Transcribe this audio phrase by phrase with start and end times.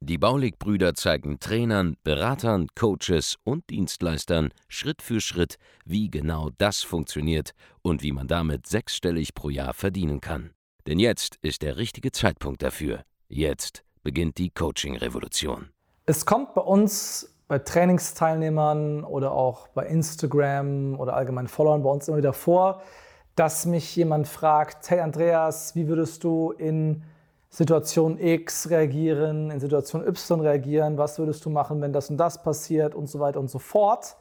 [0.00, 7.52] Die Baulig-Brüder zeigen Trainern, Beratern, Coaches und Dienstleistern Schritt für Schritt, wie genau das funktioniert
[7.82, 10.50] und wie man damit sechsstellig pro Jahr verdienen kann.
[10.86, 13.02] Denn jetzt ist der richtige Zeitpunkt dafür.
[13.28, 15.68] Jetzt beginnt die Coaching-Revolution.
[16.06, 22.08] Es kommt bei uns bei Trainingsteilnehmern oder auch bei Instagram oder allgemein Followern bei uns
[22.08, 22.82] immer wieder vor,
[23.34, 27.02] dass mich jemand fragt, hey Andreas, wie würdest du in
[27.50, 32.42] Situation X reagieren, in Situation Y reagieren, was würdest du machen, wenn das und das
[32.42, 34.16] passiert und so weiter und so fort.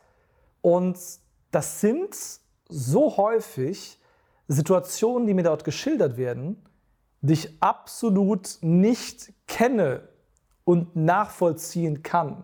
[0.61, 0.97] Und
[1.51, 2.15] das sind
[2.69, 3.99] so häufig
[4.47, 6.63] Situationen, die mir dort geschildert werden,
[7.21, 10.07] die ich absolut nicht kenne
[10.63, 12.43] und nachvollziehen kann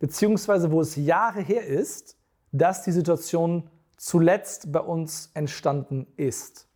[0.00, 2.16] beziehungsweise wo es Jahre her ist,
[2.50, 6.66] dass die Situation zuletzt bei uns entstanden ist.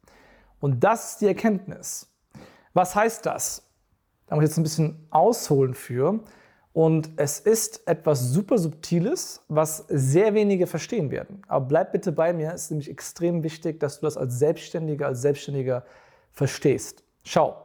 [0.61, 2.14] Und das ist die Erkenntnis.
[2.75, 3.63] Was heißt das?
[4.27, 6.21] Da muss ich jetzt ein bisschen ausholen für.
[6.73, 11.43] Und es ist etwas super Subtiles, was sehr wenige verstehen werden.
[11.47, 15.07] Aber bleib bitte bei mir, es ist nämlich extrem wichtig, dass du das als Selbstständiger,
[15.07, 15.85] als Selbstständiger
[16.33, 17.05] verstehst.
[17.23, 17.57] Schau,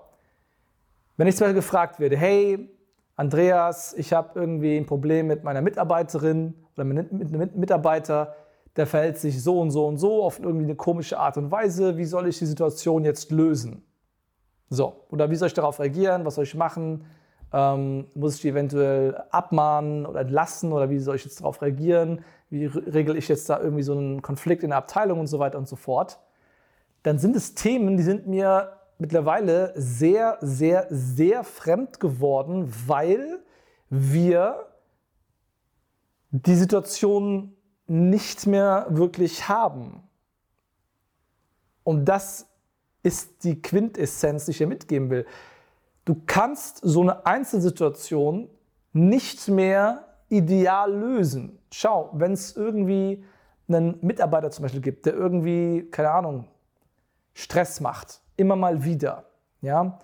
[1.18, 2.70] wenn ich zum Beispiel gefragt werde, hey,
[3.16, 8.36] Andreas, ich habe irgendwie ein Problem mit meiner Mitarbeiterin oder mit einem Mitarbeiter,
[8.76, 11.98] der verhält sich so und so und so auf irgendwie eine komische Art und Weise.
[11.98, 13.89] Wie soll ich die Situation jetzt lösen?
[14.70, 16.26] So, oder wie soll ich darauf reagieren?
[16.26, 17.06] Was soll ich machen?
[17.52, 22.24] Ähm, muss ich die eventuell abmahnen oder entlassen oder wie soll ich jetzt darauf reagieren?
[22.52, 25.58] Wie regle ich jetzt da irgendwie so einen Konflikt in der Abteilung und so weiter
[25.58, 26.20] und so fort?
[27.02, 33.40] Dann sind es Themen, die sind mir mittlerweile sehr, sehr, sehr fremd geworden, weil
[33.90, 34.68] wir
[36.32, 37.56] die Situation
[37.88, 40.04] nicht mehr wirklich haben.
[41.84, 42.49] Und das
[43.04, 45.26] ist die Quintessenz, die ich dir mitgeben will.
[46.06, 48.50] Du kannst so eine Einzelsituation
[48.94, 51.60] nicht mehr ideal lösen.
[51.72, 53.24] Schau, wenn es irgendwie
[53.68, 56.46] einen Mitarbeiter zum Beispiel gibt, der irgendwie, keine Ahnung,
[57.34, 59.26] Stress macht, immer mal wieder.
[59.62, 60.00] Ja?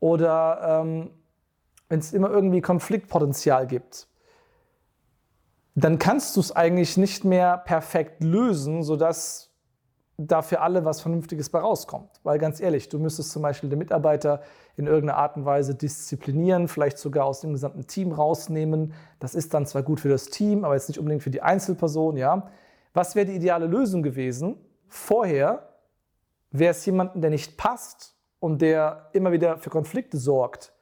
[0.00, 1.10] Oder ähm,
[1.88, 4.06] wenn es immer irgendwie Konfliktpotenzial gibt,
[5.74, 9.47] dann kannst du es eigentlich nicht mehr perfekt lösen, sodass
[10.20, 12.10] da für alle was Vernünftiges bei rauskommt.
[12.24, 14.42] Weil ganz ehrlich, du müsstest zum Beispiel den Mitarbeiter
[14.76, 18.92] in irgendeiner Art und Weise disziplinieren, vielleicht sogar aus dem gesamten Team rausnehmen.
[19.20, 22.16] Das ist dann zwar gut für das Team, aber jetzt nicht unbedingt für die Einzelperson.
[22.16, 22.50] Ja?
[22.94, 24.56] Was wäre die ideale Lösung gewesen?
[24.88, 25.68] Vorher
[26.50, 30.72] wäre es jemanden, der nicht passt und der immer wieder für Konflikte sorgt,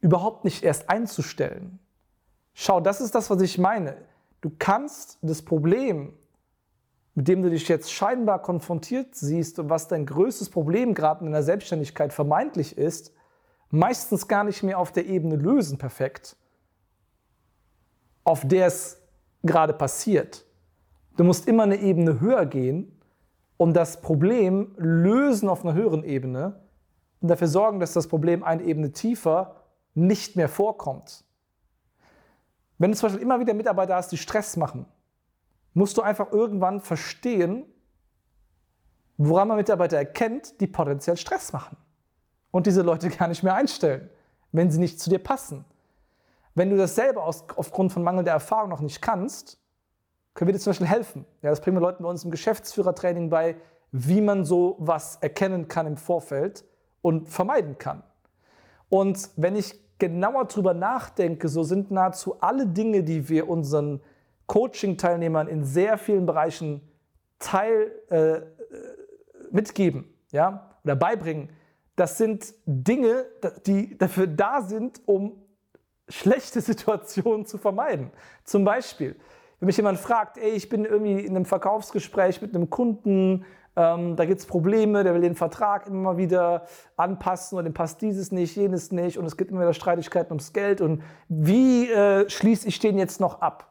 [0.00, 1.78] überhaupt nicht erst einzustellen.
[2.54, 3.96] Schau, das ist das, was ich meine.
[4.40, 6.14] Du kannst das Problem,
[7.14, 11.32] mit dem du dich jetzt scheinbar konfrontiert siehst und was dein größtes Problem gerade in
[11.32, 13.12] der Selbstständigkeit vermeintlich ist,
[13.70, 16.36] meistens gar nicht mehr auf der Ebene lösen perfekt,
[18.24, 19.00] auf der es
[19.42, 20.46] gerade passiert.
[21.16, 23.00] Du musst immer eine Ebene höher gehen
[23.56, 26.60] und das Problem lösen auf einer höheren Ebene
[27.20, 29.56] und dafür sorgen, dass das Problem eine Ebene tiefer
[29.94, 31.24] nicht mehr vorkommt.
[32.78, 34.86] Wenn du zum Beispiel immer wieder Mitarbeiter hast, die Stress machen,
[35.74, 37.64] musst du einfach irgendwann verstehen,
[39.16, 41.76] woran man Mitarbeiter erkennt, die potenziell Stress machen.
[42.50, 44.08] Und diese Leute gar nicht mehr einstellen,
[44.52, 45.64] wenn sie nicht zu dir passen.
[46.54, 49.58] Wenn du das selber aus, aufgrund von mangelnder Erfahrung noch nicht kannst,
[50.34, 51.26] können wir dir zum Beispiel helfen.
[51.42, 53.56] Ja, das bringen wir Leuten bei uns im Geschäftsführertraining bei,
[53.92, 56.64] wie man so was erkennen kann im Vorfeld
[57.02, 58.02] und vermeiden kann.
[58.88, 64.00] Und wenn ich genauer drüber nachdenke, so sind nahezu alle Dinge, die wir unseren
[64.50, 66.80] Coaching-Teilnehmern in sehr vielen Bereichen
[67.38, 68.40] teil, äh,
[69.52, 71.50] mitgeben ja, oder beibringen,
[71.94, 73.26] das sind Dinge,
[73.64, 75.40] die dafür da sind, um
[76.08, 78.10] schlechte Situationen zu vermeiden.
[78.42, 79.14] Zum Beispiel,
[79.60, 83.44] wenn mich jemand fragt, ey, ich bin irgendwie in einem Verkaufsgespräch mit einem Kunden,
[83.76, 88.02] ähm, da gibt es Probleme, der will den Vertrag immer wieder anpassen und dem passt
[88.02, 92.28] dieses nicht, jenes nicht und es gibt immer wieder Streitigkeiten ums Geld und wie äh,
[92.28, 93.68] schließe ich den jetzt noch ab?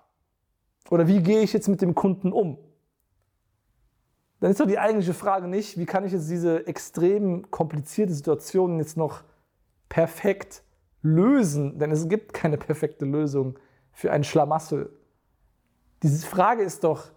[0.89, 2.57] Oder wie gehe ich jetzt mit dem Kunden um?
[4.39, 8.79] Dann ist doch die eigentliche Frage nicht, wie kann ich jetzt diese extrem komplizierte Situation
[8.79, 9.23] jetzt noch
[9.89, 10.63] perfekt
[11.01, 11.77] lösen?
[11.77, 13.59] Denn es gibt keine perfekte Lösung
[13.91, 14.91] für ein Schlamassel.
[16.01, 17.11] Diese Frage ist doch,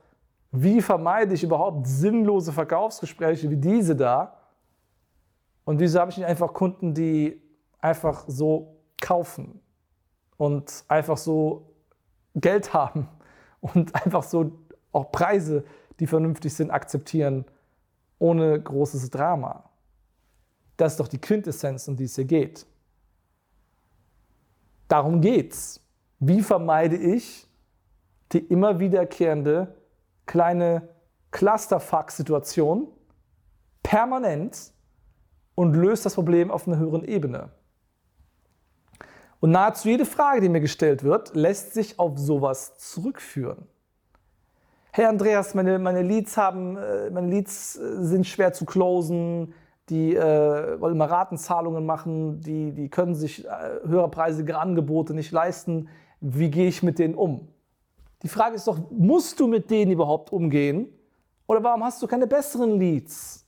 [0.55, 4.37] Wie vermeide ich überhaupt sinnlose Verkaufsgespräche wie diese da?
[5.65, 7.41] Und wieso habe ich nicht einfach Kunden, die
[7.81, 9.63] einfach so kaufen
[10.37, 11.73] und einfach so
[12.35, 13.09] Geld haben
[13.63, 14.53] und einfach so
[14.93, 15.65] auch Preise,
[15.99, 17.47] die vernünftig sind, akzeptieren,
[18.19, 19.71] ohne großes Drama?
[20.77, 22.67] Das ist doch die Quintessenz, um die es hier geht.
[24.89, 25.81] Darum geht's.
[26.19, 27.49] Wie vermeide ich
[28.33, 29.75] die immer wiederkehrende
[30.27, 30.89] kleine
[31.31, 32.89] Clusterfuck-Situation
[33.83, 34.73] permanent
[35.55, 37.51] und löse das Problem auf einer höheren Ebene?
[39.43, 43.67] Und nahezu jede Frage, die mir gestellt wird, lässt sich auf sowas zurückführen.
[44.93, 49.53] Hey Andreas, meine, meine Leads haben, äh, meine Leads äh, sind schwer zu closen,
[49.89, 53.49] die äh, wollen immer Ratenzahlungen machen, die, die können sich äh,
[53.85, 55.89] höherpreisige Angebote nicht leisten.
[56.21, 57.49] Wie gehe ich mit denen um?
[58.23, 60.87] Die Frage ist doch, musst du mit denen überhaupt umgehen?
[61.49, 63.45] Oder warum hast du keine besseren Leads?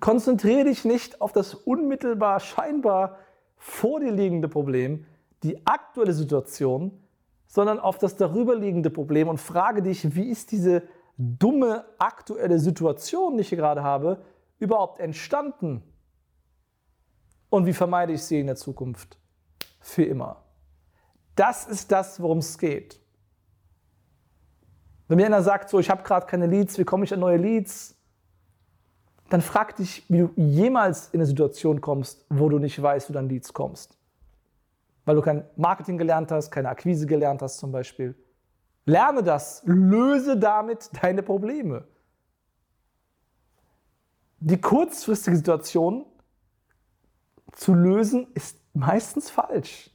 [0.00, 3.18] Konzentriere dich nicht auf das unmittelbar, scheinbar
[3.56, 5.06] vor dir liegende Problem,
[5.42, 6.98] die aktuelle Situation,
[7.46, 10.82] sondern auf das darüberliegende Problem und frage dich, wie ist diese
[11.16, 14.22] dumme aktuelle Situation, die ich hier gerade habe,
[14.58, 15.82] überhaupt entstanden?
[17.50, 19.18] Und wie vermeide ich sie in der Zukunft?
[19.80, 20.44] Für immer.
[21.34, 23.00] Das ist das, worum es geht.
[25.08, 27.36] Wenn mir einer sagt, so, ich habe gerade keine Leads, wie komme ich an neue
[27.36, 27.99] Leads?
[29.30, 33.12] Dann frag dich, wie du jemals in eine Situation kommst, wo du nicht weißt, wie
[33.12, 33.96] du an Leads kommst.
[35.04, 38.14] Weil du kein Marketing gelernt hast, keine Akquise gelernt hast zum Beispiel.
[38.86, 41.86] Lerne das, löse damit deine Probleme.
[44.40, 46.06] Die kurzfristige Situation
[47.52, 49.90] zu lösen ist meistens falsch.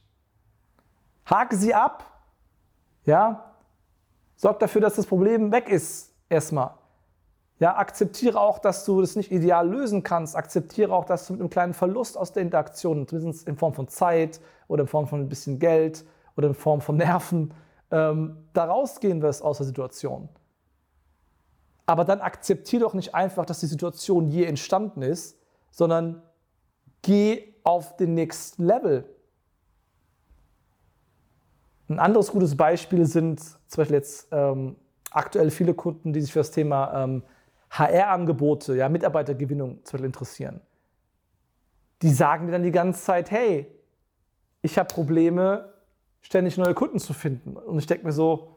[1.26, 2.22] Hake sie ab.
[3.04, 3.54] Ja?
[4.36, 6.70] Sorg dafür, dass das Problem weg ist, erstmal.
[7.58, 10.36] Ja, akzeptiere auch, dass du das nicht ideal lösen kannst.
[10.36, 13.88] Akzeptiere auch, dass du mit einem kleinen Verlust aus der Interaktion, zumindest in Form von
[13.88, 16.04] Zeit oder in Form von ein bisschen Geld
[16.36, 17.54] oder in Form von Nerven,
[17.90, 20.28] ähm, da rausgehen wirst aus der Situation.
[21.86, 25.38] Aber dann akzeptiere doch nicht einfach, dass die Situation je entstanden ist,
[25.70, 26.22] sondern
[27.02, 29.08] geh auf den nächsten Level.
[31.88, 34.76] Ein anderes gutes Beispiel sind zum Beispiel jetzt ähm,
[35.10, 37.22] aktuell viele Kunden, die sich für das Thema ähm,
[37.78, 40.60] HR-Angebote, ja, Mitarbeitergewinnung zum Beispiel interessieren.
[42.02, 43.66] Die sagen mir dann die ganze Zeit, hey,
[44.62, 45.72] ich habe Probleme,
[46.20, 47.56] ständig neue Kunden zu finden.
[47.56, 48.56] Und ich denke mir so,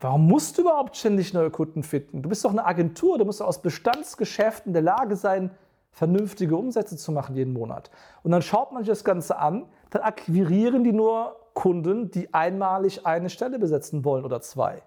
[0.00, 2.22] warum musst du überhaupt ständig neue Kunden finden?
[2.22, 5.50] Du bist doch eine Agentur, du musst aus Bestandsgeschäften in der Lage sein,
[5.90, 7.90] vernünftige Umsätze zu machen jeden Monat.
[8.22, 13.06] Und dann schaut man sich das Ganze an, dann akquirieren die nur Kunden, die einmalig
[13.06, 14.82] eine Stelle besetzen wollen oder zwei.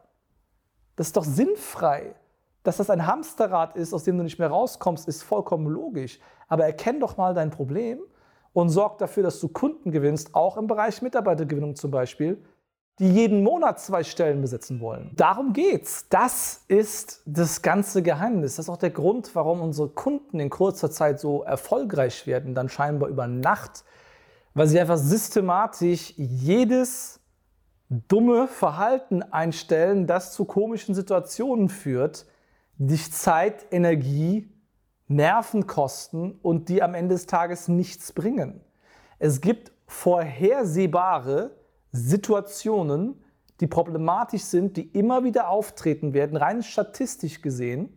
[0.95, 2.15] Das ist doch sinnfrei.
[2.63, 6.19] Dass das ein Hamsterrad ist, aus dem du nicht mehr rauskommst, ist vollkommen logisch.
[6.47, 7.99] Aber erkenn doch mal dein Problem
[8.53, 12.43] und sorg dafür, dass du Kunden gewinnst, auch im Bereich Mitarbeitergewinnung zum Beispiel,
[12.99, 15.11] die jeden Monat zwei Stellen besetzen wollen.
[15.15, 16.07] Darum geht's.
[16.09, 18.57] Das ist das ganze Geheimnis.
[18.57, 22.69] Das ist auch der Grund, warum unsere Kunden in kurzer Zeit so erfolgreich werden, dann
[22.69, 23.83] scheinbar über Nacht
[24.53, 27.19] weil sie einfach systematisch jedes
[27.89, 32.25] dumme Verhalten einstellen, das zu komischen Situationen führt,
[32.87, 34.51] dich Zeit, Energie,
[35.07, 38.61] Nerven kosten und die am Ende des Tages nichts bringen.
[39.19, 41.51] Es gibt vorhersehbare
[41.91, 43.21] Situationen,
[43.59, 47.95] die problematisch sind, die immer wieder auftreten werden, rein statistisch gesehen,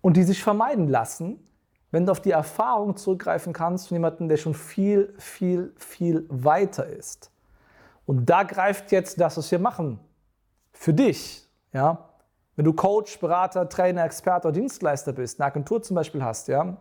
[0.00, 1.38] und die sich vermeiden lassen,
[1.90, 6.86] wenn du auf die Erfahrung zurückgreifen kannst von jemandem, der schon viel, viel, viel weiter
[6.86, 7.30] ist.
[8.06, 9.98] Und da greift jetzt das, was wir machen,
[10.72, 11.46] für dich.
[11.72, 12.07] Ja?
[12.58, 16.76] Wenn du Coach, Berater, Trainer, Experte oder Dienstleister bist, eine Agentur zum Beispiel hast, ja,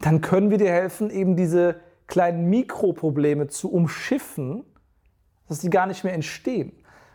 [0.00, 1.76] dann können wir dir helfen, eben diese
[2.08, 4.64] kleinen Mikroprobleme zu umschiffen,
[5.46, 6.72] dass die gar nicht mehr entstehen.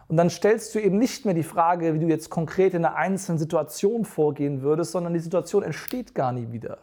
[0.07, 2.95] Und dann stellst du eben nicht mehr die Frage, wie du jetzt konkret in einer
[2.95, 6.77] einzelnen Situation vorgehen würdest, sondern die Situation entsteht gar nie wieder.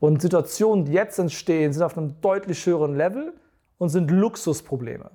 [0.00, 3.34] Und Situationen, die jetzt entstehen, sind auf einem deutlich höheren Level
[3.78, 5.12] und sind Luxusprobleme.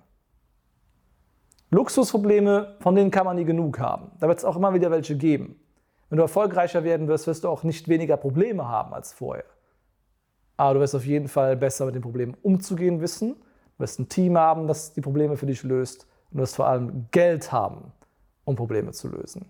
[1.72, 4.12] Luxusprobleme, von denen kann man nie genug haben.
[4.20, 5.60] Da wird es auch immer wieder welche geben.
[6.10, 9.46] Wenn du erfolgreicher werden wirst, wirst du auch nicht weniger Probleme haben als vorher.
[10.58, 13.36] Aber du wirst auf jeden Fall besser mit den Problemen umzugehen wissen.
[13.78, 16.08] Du wirst ein Team haben, das die Probleme für dich löst.
[16.32, 17.92] Und du wirst vor allem Geld haben,
[18.46, 19.46] um Probleme zu lösen.